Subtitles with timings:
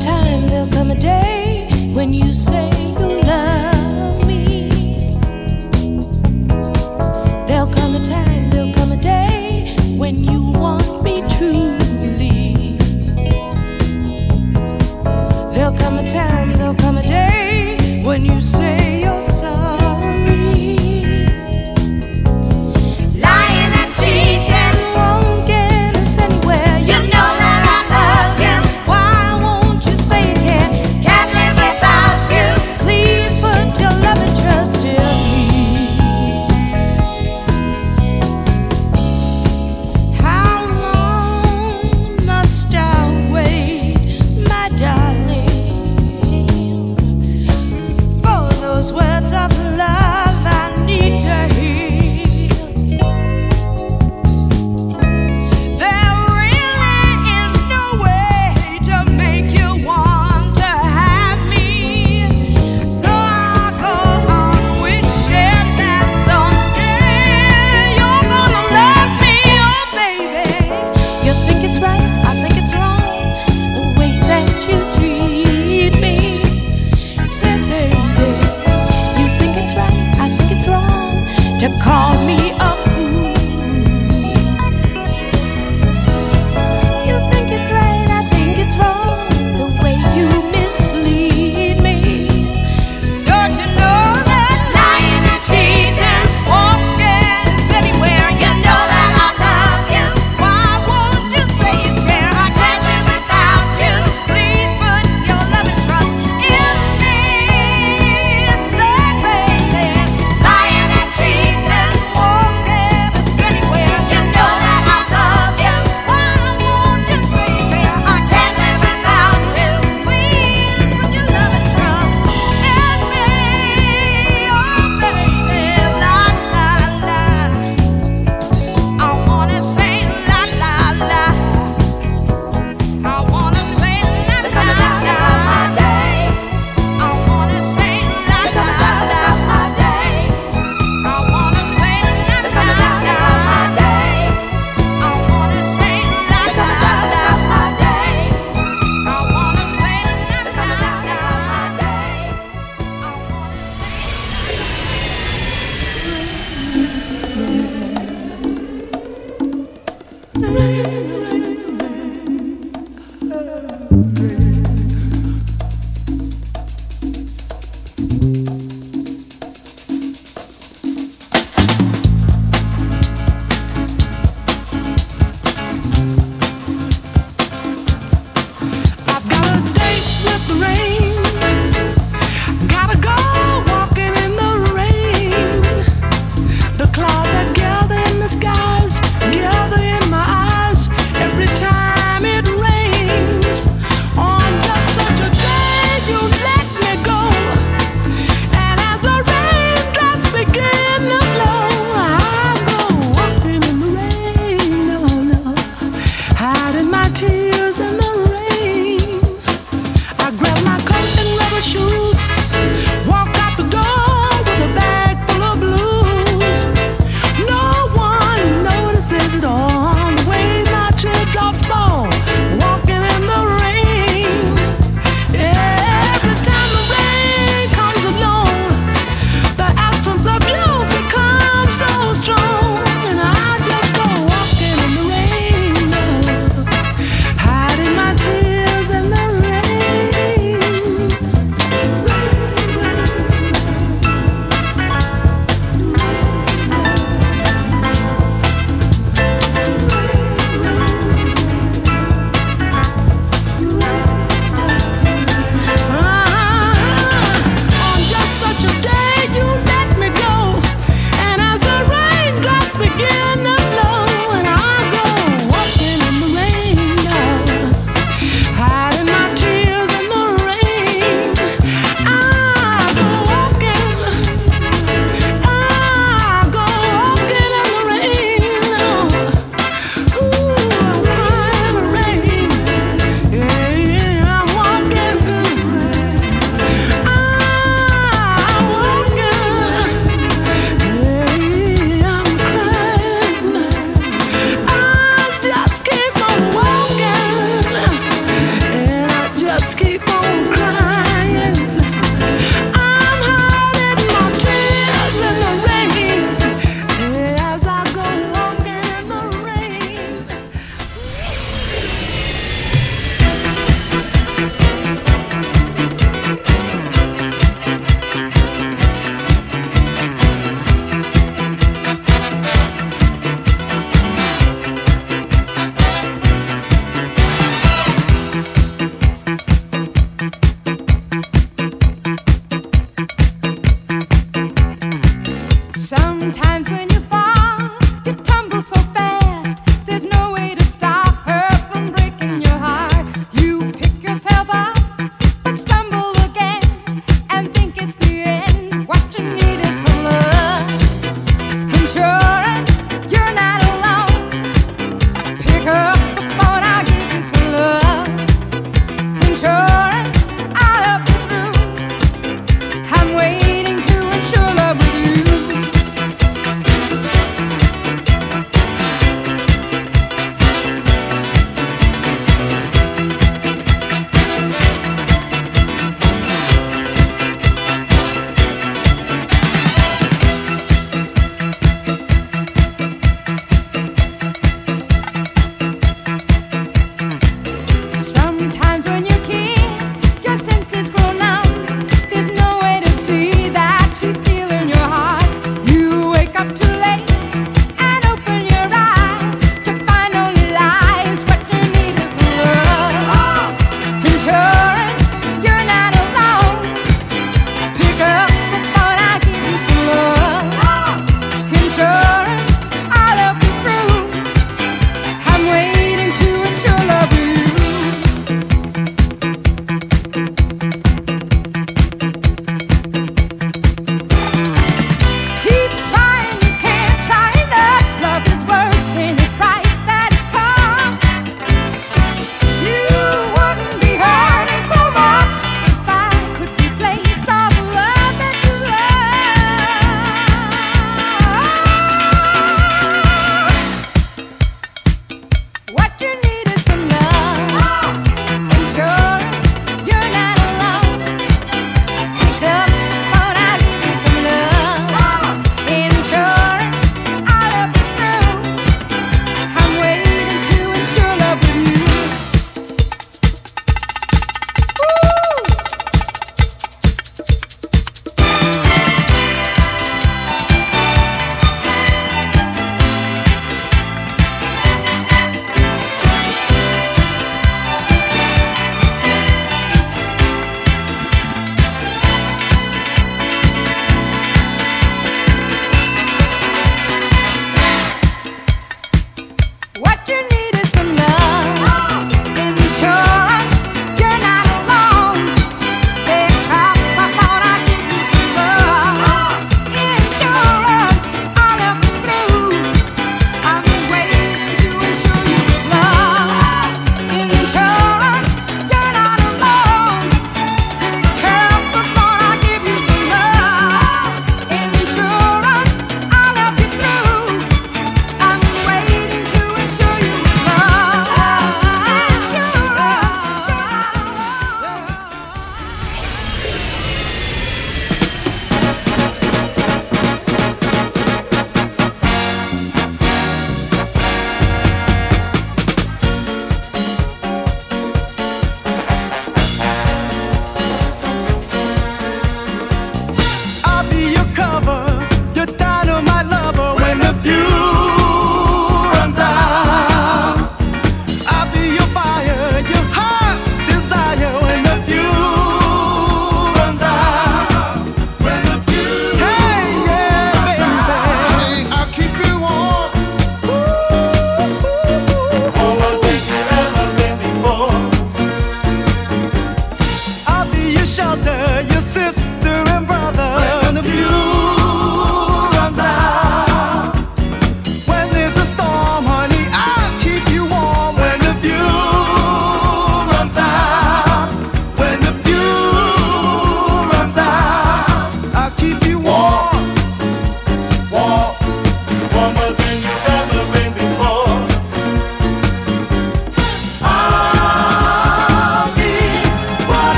[0.00, 0.23] time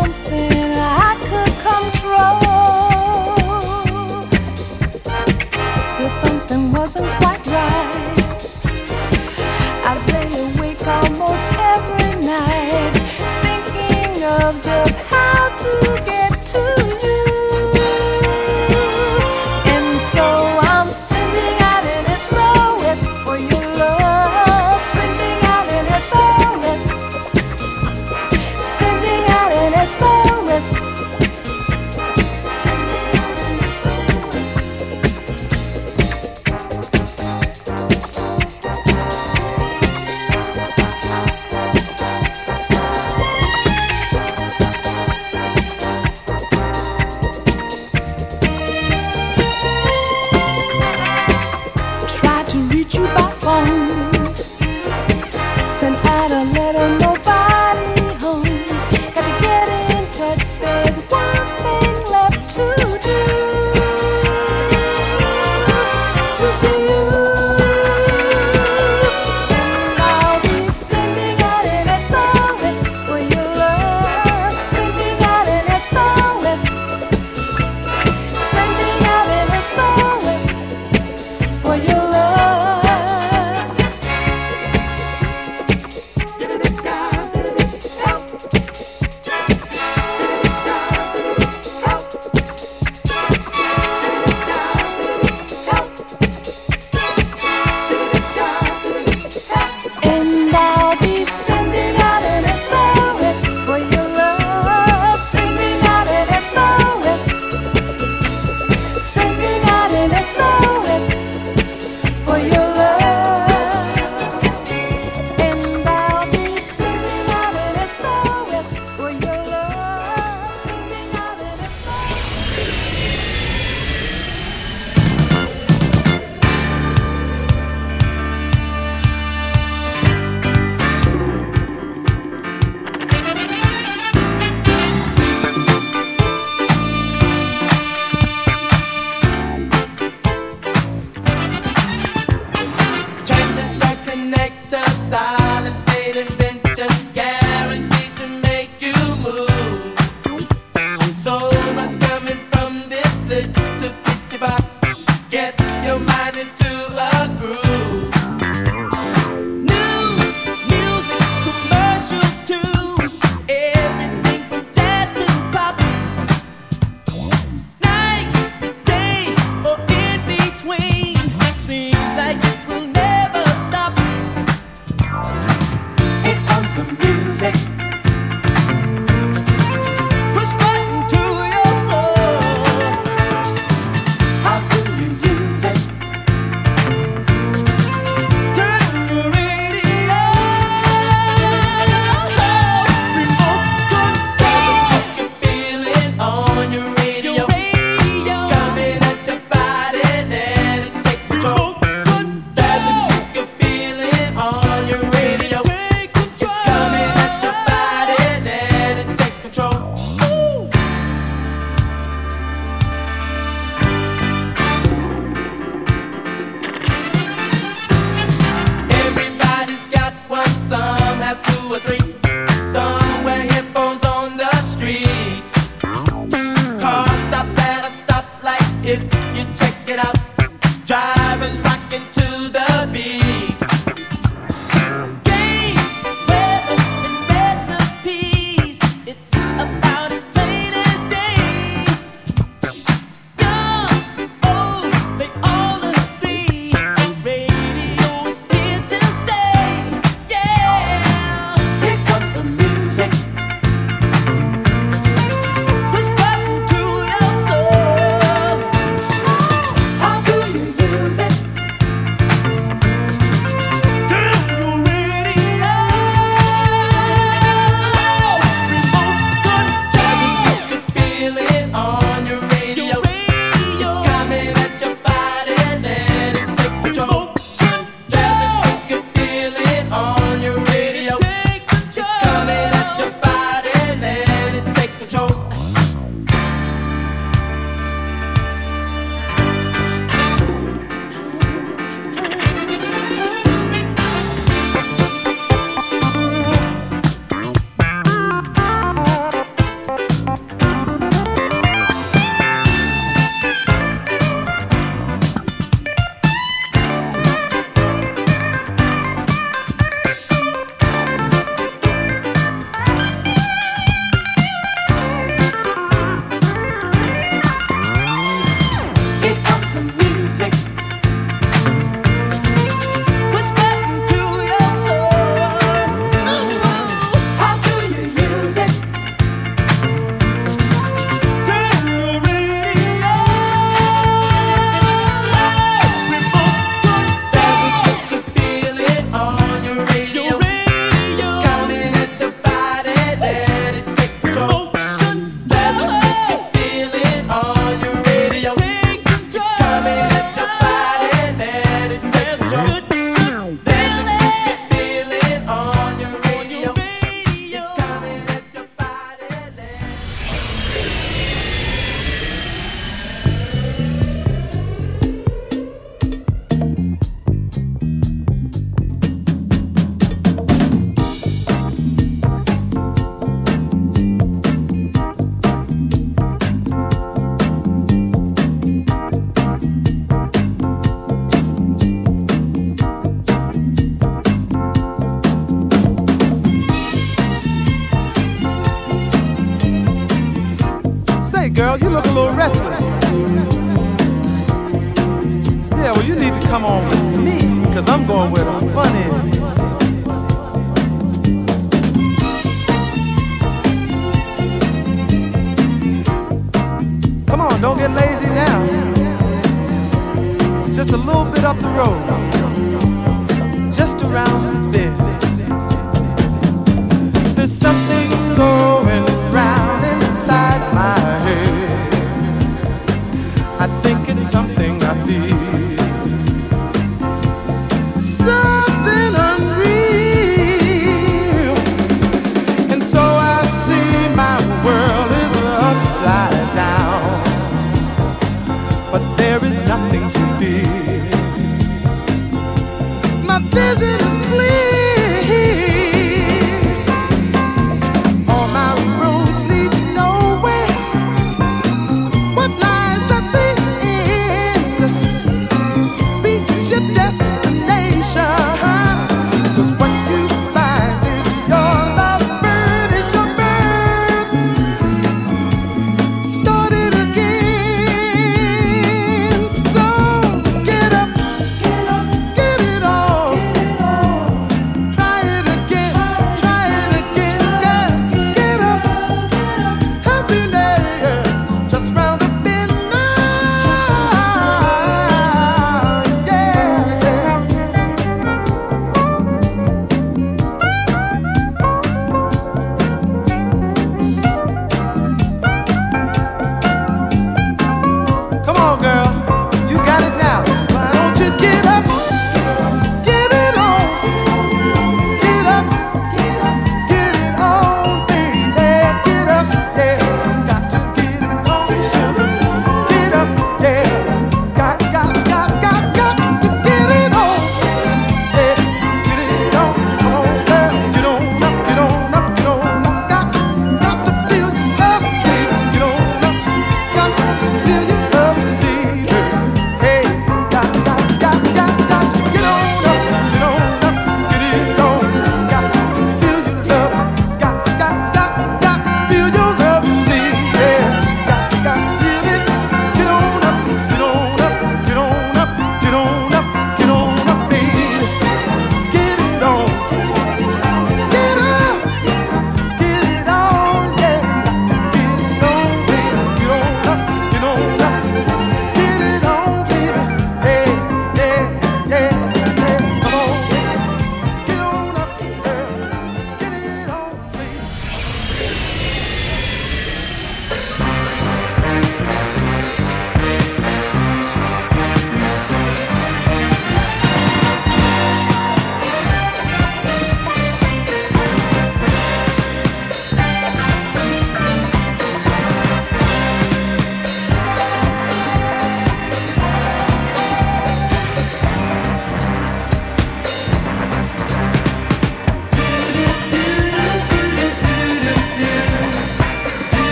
[0.00, 0.49] Push